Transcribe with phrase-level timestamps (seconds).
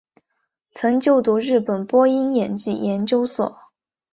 [0.71, 3.55] 曾就读日本播音演技研究所。